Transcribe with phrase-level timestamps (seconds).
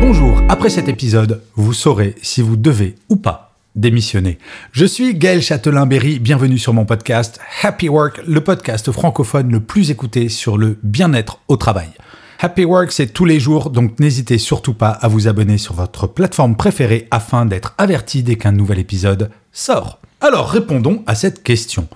[0.00, 4.38] Bonjour, après cet épisode, vous saurez si vous devez ou pas démissionner.
[4.72, 9.90] Je suis Gaël Châtelain-Berry, bienvenue sur mon podcast Happy Work, le podcast francophone le plus
[9.90, 11.88] écouté sur le bien-être au travail.
[12.40, 16.06] Happy Work, c'est tous les jours, donc n'hésitez surtout pas à vous abonner sur votre
[16.06, 20.00] plateforme préférée afin d'être averti dès qu'un nouvel épisode sort.
[20.20, 21.88] Alors répondons à cette question.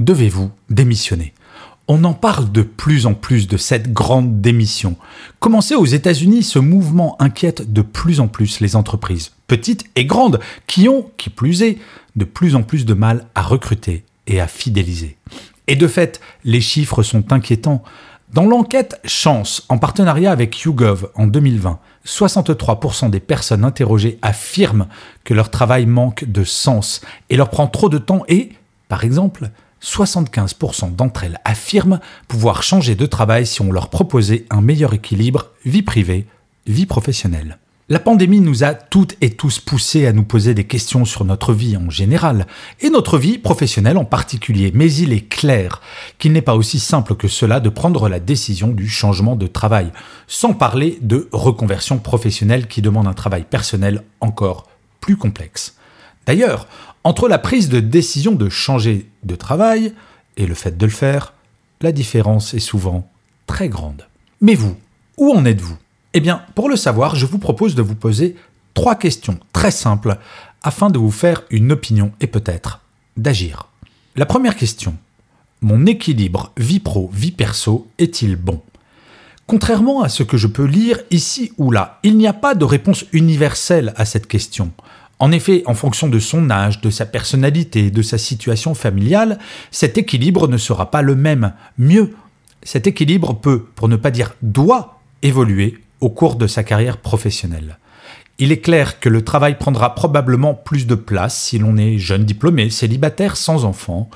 [0.00, 1.34] Devez-vous démissionner?
[1.88, 4.96] On en parle de plus en plus de cette grande démission.
[5.38, 10.40] Commencez aux États-Unis, ce mouvement inquiète de plus en plus les entreprises, petites et grandes,
[10.66, 11.78] qui ont, qui plus est,
[12.16, 15.16] de plus en plus de mal à recruter et à fidéliser.
[15.66, 17.82] Et de fait, les chiffres sont inquiétants.
[18.32, 24.88] Dans l'enquête Chance, en partenariat avec YouGov en 2020, 63% des personnes interrogées affirment
[25.22, 28.52] que leur travail manque de sens et leur prend trop de temps et,
[28.88, 29.50] par exemple,
[29.84, 35.50] 75% d'entre elles affirment pouvoir changer de travail si on leur proposait un meilleur équilibre
[35.64, 36.26] vie privée,
[36.66, 37.58] vie professionnelle.
[37.90, 41.52] La pandémie nous a toutes et tous poussés à nous poser des questions sur notre
[41.52, 42.46] vie en général,
[42.80, 45.82] et notre vie professionnelle en particulier, mais il est clair
[46.18, 49.92] qu'il n'est pas aussi simple que cela de prendre la décision du changement de travail,
[50.26, 54.66] sans parler de reconversion professionnelle qui demande un travail personnel encore
[55.02, 55.76] plus complexe.
[56.26, 56.66] D'ailleurs,
[57.04, 59.92] entre la prise de décision de changer de travail
[60.36, 61.34] et le fait de le faire,
[61.80, 63.08] la différence est souvent
[63.46, 64.06] très grande.
[64.40, 64.74] Mais vous,
[65.18, 65.76] où en êtes-vous?
[66.14, 68.36] Eh bien, pour le savoir, je vous propose de vous poser
[68.72, 70.16] trois questions très simples
[70.62, 72.80] afin de vous faire une opinion et peut-être
[73.16, 73.68] d'agir.
[74.16, 74.96] La première question.
[75.60, 78.62] Mon équilibre vie pro-vie perso est-il bon?
[79.46, 82.64] Contrairement à ce que je peux lire ici ou là, il n'y a pas de
[82.64, 84.72] réponse universelle à cette question.
[85.18, 89.38] En effet, en fonction de son âge, de sa personnalité, de sa situation familiale,
[89.70, 91.52] cet équilibre ne sera pas le même.
[91.78, 92.14] Mieux,
[92.62, 97.78] cet équilibre peut, pour ne pas dire doit, évoluer au cours de sa carrière professionnelle.
[98.38, 102.24] Il est clair que le travail prendra probablement plus de place si l'on est jeune
[102.24, 104.10] diplômé, célibataire, sans enfant,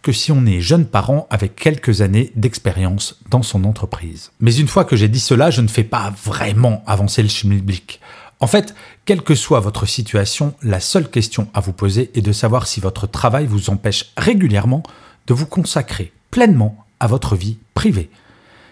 [0.00, 4.30] que si on est jeune parent avec quelques années d'expérience dans son entreprise.
[4.38, 8.00] Mais une fois que j'ai dit cela, je ne fais pas vraiment avancer le schmilblick.
[8.38, 12.32] En fait, quelle que soit votre situation, la seule question à vous poser est de
[12.32, 14.82] savoir si votre travail vous empêche régulièrement
[15.26, 18.08] de vous consacrer pleinement à votre vie privée.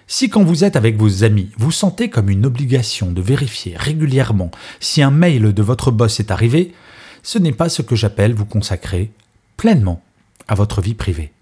[0.06, 4.50] Si quand vous êtes avec vos amis, vous sentez comme une obligation de vérifier régulièrement
[4.80, 6.72] si un mail de votre boss est arrivé,
[7.22, 9.10] ce n'est pas ce que j'appelle vous consacrer
[9.56, 10.02] pleinement
[10.48, 11.32] à votre vie privée.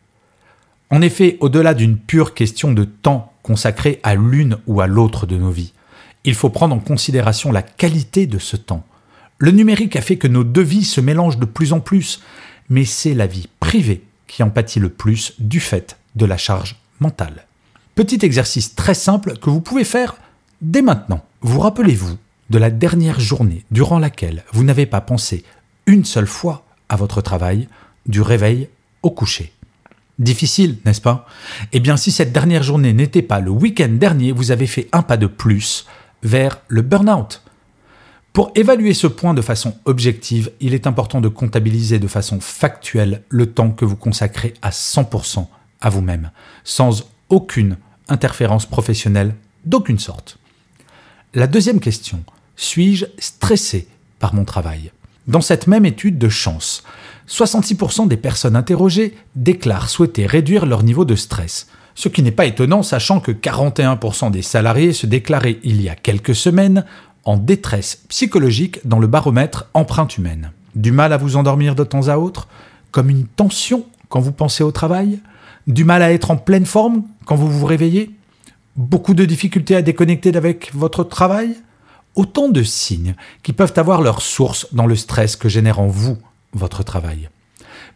[0.91, 5.37] En effet, au-delà d'une pure question de temps consacré à l'une ou à l'autre de
[5.37, 5.72] nos vies,
[6.25, 8.85] il faut prendre en considération la qualité de ce temps.
[9.39, 12.23] Le numérique a fait que nos deux vies se mélangent de plus en plus,
[12.69, 16.77] mais c'est la vie privée qui en pâtit le plus du fait de la charge
[17.01, 17.47] mentale.
[17.95, 20.17] Petit exercice très simple que vous pouvez faire
[20.61, 21.25] dès maintenant.
[21.41, 22.17] Vous rappelez-vous
[22.51, 25.45] de la dernière journée durant laquelle vous n'avez pas pensé
[25.87, 27.69] une seule fois à votre travail,
[28.07, 28.69] du réveil
[29.03, 29.53] au coucher?
[30.19, 31.27] Difficile, n'est-ce pas?
[31.73, 35.03] Eh bien, si cette dernière journée n'était pas le week-end dernier, vous avez fait un
[35.03, 35.87] pas de plus
[36.23, 37.43] vers le burn-out.
[38.33, 43.23] Pour évaluer ce point de façon objective, il est important de comptabiliser de façon factuelle
[43.29, 45.47] le temps que vous consacrez à 100%
[45.81, 46.31] à vous-même,
[46.63, 47.77] sans aucune
[48.09, 50.39] interférence professionnelle d'aucune sorte.
[51.35, 52.23] La deuxième question,
[52.57, 53.89] suis-je stressé
[54.19, 54.93] par mon travail?
[55.27, 56.83] Dans cette même étude de chance,
[57.29, 61.69] 66% des personnes interrogées déclarent souhaiter réduire leur niveau de stress,
[62.00, 65.95] ce qui n'est pas étonnant sachant que 41% des salariés se déclaraient il y a
[65.95, 66.86] quelques semaines
[67.27, 70.53] en détresse psychologique dans le baromètre empreinte humaine.
[70.75, 72.48] Du mal à vous endormir de temps à autre
[72.91, 75.19] Comme une tension quand vous pensez au travail?
[75.66, 78.16] Du mal à être en pleine forme quand vous vous réveillez?
[78.77, 81.54] Beaucoup de difficultés à déconnecter avec votre travail?
[82.15, 86.16] Autant de signes qui peuvent avoir leur source dans le stress que génère en vous
[86.54, 87.28] votre travail.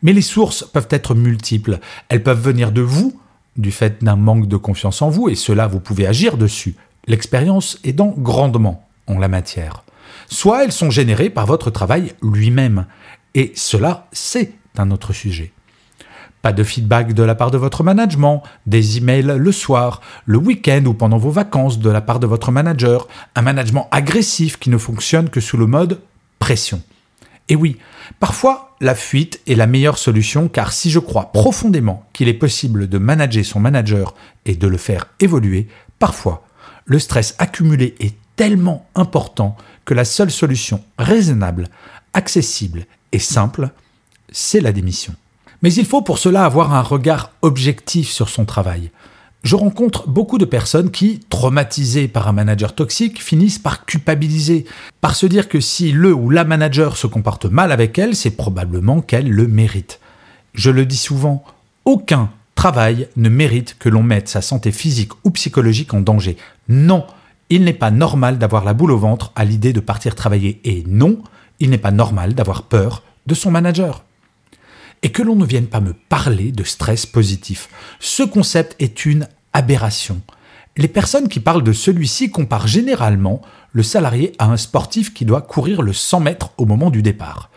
[0.02, 1.78] Mais les sources peuvent être multiples.
[2.10, 3.18] Elles peuvent venir de vous,
[3.56, 6.74] du fait d'un manque de confiance en vous, et cela, vous pouvez agir dessus.
[7.06, 9.84] L'expérience aidant grandement en la matière.
[10.28, 12.86] Soit elles sont générées par votre travail lui-même,
[13.34, 15.52] et cela, c'est un autre sujet.
[16.42, 20.84] Pas de feedback de la part de votre management, des emails le soir, le week-end
[20.84, 24.76] ou pendant vos vacances de la part de votre manager, un management agressif qui ne
[24.76, 26.00] fonctionne que sous le mode
[26.38, 26.82] pression.
[27.48, 27.76] Et oui,
[28.20, 32.88] parfois la fuite est la meilleure solution car si je crois profondément qu'il est possible
[32.88, 34.14] de manager son manager
[34.46, 35.68] et de le faire évoluer,
[35.98, 36.46] parfois
[36.86, 41.68] le stress accumulé est tellement important que la seule solution raisonnable,
[42.14, 43.70] accessible et simple,
[44.32, 45.14] c'est la démission.
[45.62, 48.90] Mais il faut pour cela avoir un regard objectif sur son travail.
[49.44, 54.64] Je rencontre beaucoup de personnes qui, traumatisées par un manager toxique, finissent par culpabiliser,
[55.02, 58.30] par se dire que si le ou la manager se comporte mal avec elle, c'est
[58.30, 60.00] probablement qu'elle le mérite.
[60.54, 61.44] Je le dis souvent,
[61.84, 66.38] aucun travail ne mérite que l'on mette sa santé physique ou psychologique en danger.
[66.70, 67.04] Non,
[67.50, 70.58] il n'est pas normal d'avoir la boule au ventre à l'idée de partir travailler.
[70.64, 71.18] Et non,
[71.60, 74.03] il n'est pas normal d'avoir peur de son manager
[75.04, 77.68] et que l'on ne vienne pas me parler de stress positif.
[78.00, 80.22] Ce concept est une aberration.
[80.76, 83.42] Les personnes qui parlent de celui-ci comparent généralement
[83.72, 87.50] le salarié à un sportif qui doit courir le 100 mètres au moment du départ.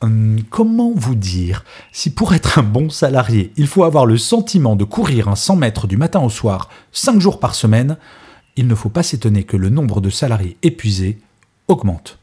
[0.00, 4.76] Hum, comment vous dire si pour être un bon salarié, il faut avoir le sentiment
[4.76, 7.96] de courir un 100 mètres du matin au soir, 5 jours par semaine,
[8.56, 11.18] il ne faut pas s'étonner que le nombre de salariés épuisés
[11.68, 12.18] augmente.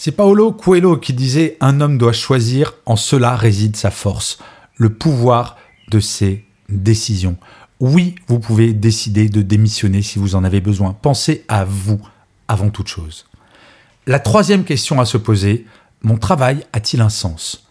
[0.00, 4.38] C'est Paolo Coelho qui disait Un homme doit choisir, en cela réside sa force,
[4.76, 5.56] le pouvoir
[5.90, 7.36] de ses décisions.
[7.80, 10.92] Oui, vous pouvez décider de démissionner si vous en avez besoin.
[10.92, 12.00] Pensez à vous
[12.46, 13.26] avant toute chose.
[14.06, 15.66] La troisième question à se poser,
[16.02, 17.66] mon travail a-t-il un sens?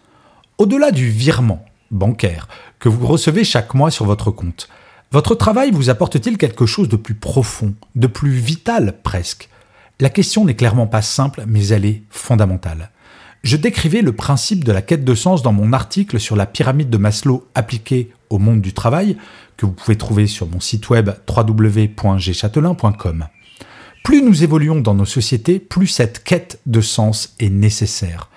[0.58, 2.46] Au-delà du virement bancaire
[2.78, 4.68] que vous recevez chaque mois sur votre compte,
[5.12, 9.48] votre travail vous apporte-t-il quelque chose de plus profond, de plus vital presque?
[10.00, 12.90] La question n'est clairement pas simple, mais elle est fondamentale.
[13.42, 16.90] Je décrivais le principe de la quête de sens dans mon article sur la pyramide
[16.90, 19.16] de Maslow appliquée au monde du travail,
[19.56, 23.26] que vous pouvez trouver sur mon site web www.gchatelain.com.
[24.04, 28.28] Plus nous évoluons dans nos sociétés, plus cette quête de sens est nécessaire.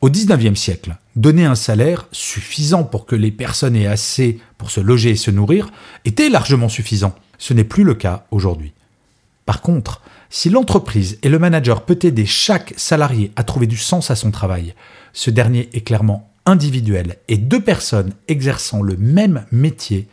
[0.00, 4.80] Au XIXe siècle, donner un salaire suffisant pour que les personnes aient assez pour se
[4.80, 5.70] loger et se nourrir
[6.04, 7.14] était largement suffisant.
[7.38, 8.72] Ce n'est plus le cas aujourd'hui.
[9.44, 14.10] Par contre, si l'entreprise et le manager peut aider chaque salarié à trouver du sens
[14.10, 14.74] à son travail,
[15.12, 20.08] ce dernier est clairement individuel et deux personnes exerçant le même métier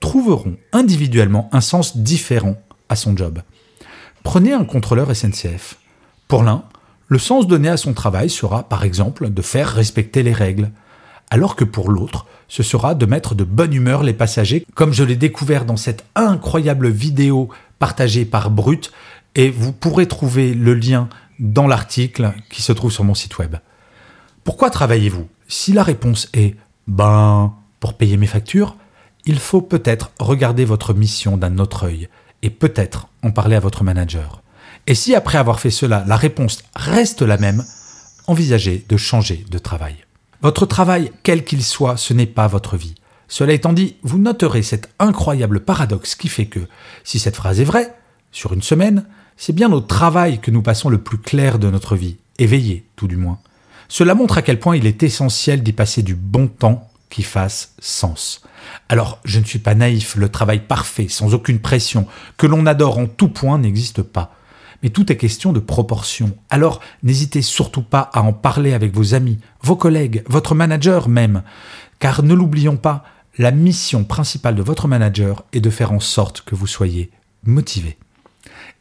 [0.00, 2.56] trouveront individuellement un sens différent
[2.88, 3.40] à son job.
[4.22, 5.78] Prenez un contrôleur SNCF.
[6.28, 6.64] Pour l'un,
[7.08, 10.70] le sens donné à son travail sera par exemple de faire respecter les règles,
[11.30, 15.04] alors que pour l'autre, ce sera de mettre de bonne humeur les passagers, comme je
[15.04, 17.48] l'ai découvert dans cette incroyable vidéo
[17.78, 18.92] partagée par Brut
[19.34, 21.08] et vous pourrez trouver le lien
[21.38, 23.56] dans l'article qui se trouve sur mon site web.
[24.44, 25.28] Pourquoi travaillez-vous?
[25.48, 26.56] Si la réponse est
[26.86, 28.76] ben pour payer mes factures,
[29.24, 32.08] il faut peut-être regarder votre mission d'un autre œil
[32.42, 34.42] et peut-être en parler à votre manager.
[34.86, 37.64] Et si après avoir fait cela, la réponse reste la même,
[38.26, 39.96] envisagez de changer de travail.
[40.40, 42.96] Votre travail, quel qu'il soit, ce n'est pas votre vie.
[43.28, 46.60] Cela étant dit, vous noterez cet incroyable paradoxe qui fait que,
[47.04, 47.94] si cette phrase est vraie,
[48.32, 49.06] sur une semaine,
[49.36, 53.08] c'est bien au travail que nous passons le plus clair de notre vie, éveillé tout
[53.08, 53.38] du moins.
[53.88, 57.74] Cela montre à quel point il est essentiel d'y passer du bon temps qui fasse
[57.78, 58.42] sens.
[58.88, 62.06] Alors, je ne suis pas naïf, le travail parfait, sans aucune pression,
[62.38, 64.34] que l'on adore en tout point n'existe pas.
[64.82, 66.36] Mais tout est question de proportion.
[66.50, 71.42] Alors, n'hésitez surtout pas à en parler avec vos amis, vos collègues, votre manager même.
[71.98, 73.04] Car ne l'oublions pas,
[73.38, 77.10] la mission principale de votre manager est de faire en sorte que vous soyez
[77.44, 77.96] motivé.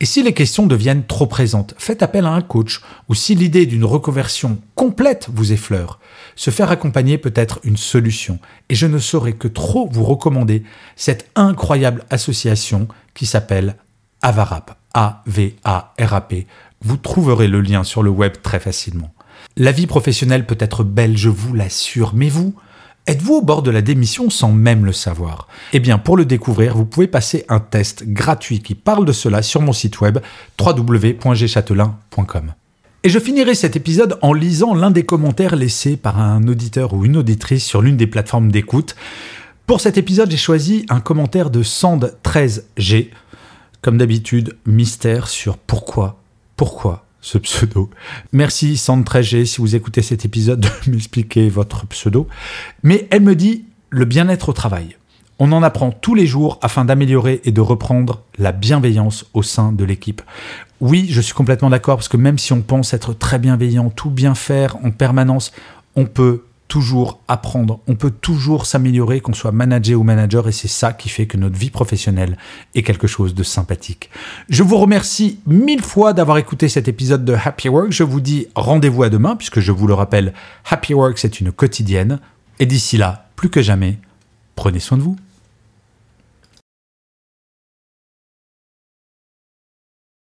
[0.02, 3.68] Et si les questions deviennent trop présentes, faites appel à un coach, ou si l'idée
[3.68, 6.00] d'une reconversion complète vous effleure,
[6.36, 8.40] se faire accompagner peut être une solution.
[8.70, 10.64] Et je ne saurais que trop vous recommander
[10.96, 13.76] cette incroyable association qui s'appelle
[14.24, 14.76] Avarap.
[14.96, 16.48] A-V-A-R-A-P.
[16.82, 19.14] Vous trouverez le lien sur le web très facilement.
[19.56, 22.56] La vie professionnelle peut être belle, je vous l'assure, mais vous,
[23.08, 25.48] Êtes-vous au bord de la démission sans même le savoir?
[25.74, 29.42] Eh bien, pour le découvrir, vous pouvez passer un test gratuit qui parle de cela
[29.42, 30.20] sur mon site web
[30.60, 32.54] www.gchatelain.com.
[33.04, 37.04] Et je finirai cet épisode en lisant l'un des commentaires laissés par un auditeur ou
[37.04, 38.96] une auditrice sur l'une des plateformes d'écoute.
[39.66, 43.10] Pour cet épisode, j'ai choisi un commentaire de Sand13G.
[43.82, 46.20] Comme d'habitude, mystère sur pourquoi,
[46.56, 47.90] pourquoi ce pseudo.
[48.34, 52.28] Merci Sandra G, si vous écoutez cet épisode, de m'expliquer votre pseudo.
[52.84, 54.98] Mais elle me dit le bien-être au travail.
[55.40, 59.72] On en apprend tous les jours afin d'améliorer et de reprendre la bienveillance au sein
[59.72, 60.22] de l'équipe.
[60.82, 64.12] Oui, je suis complètement d'accord parce que même si on pense être très bienveillant, tout
[64.12, 65.52] bien faire en permanence,
[65.96, 70.70] on peut toujours apprendre, on peut toujours s'améliorer, qu'on soit manager ou manager, et c'est
[70.70, 72.38] ça qui fait que notre vie professionnelle
[72.76, 74.10] est quelque chose de sympathique.
[74.48, 77.92] Je vous remercie mille fois d'avoir écouté cet épisode de Happy Work.
[77.92, 80.32] Je vous dis rendez-vous à demain, puisque je vous le rappelle,
[80.70, 82.20] Happy Work, c'est une quotidienne.
[82.60, 84.00] Et d'ici là, plus que jamais,
[84.56, 85.18] prenez soin de vous.